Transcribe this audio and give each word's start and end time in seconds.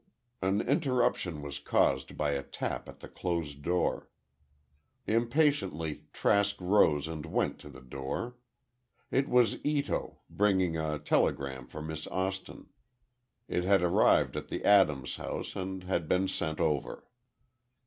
An 0.41 0.61
interruption 0.61 1.43
was 1.43 1.59
caused 1.59 2.17
by 2.17 2.31
a 2.31 2.41
tap 2.41 2.89
at 2.89 3.01
the 3.01 3.07
closed 3.07 3.61
door. 3.61 4.09
Impatiently, 5.05 6.05
Trask 6.11 6.55
rose 6.59 7.07
and 7.07 7.23
went 7.27 7.59
to 7.59 7.69
the 7.69 7.81
door. 7.83 8.35
It 9.11 9.29
was 9.29 9.63
Ito, 9.63 10.17
bringing 10.27 10.75
a 10.75 10.97
telegram 10.97 11.67
for 11.67 11.83
Miss 11.83 12.07
Austin. 12.07 12.69
It 13.47 13.63
had 13.63 13.83
arrived 13.83 14.35
at 14.35 14.47
the 14.47 14.65
Adams 14.65 15.17
house, 15.17 15.55
and 15.55 15.83
had 15.83 16.07
been 16.09 16.27
sent 16.27 16.59
over. 16.59 17.05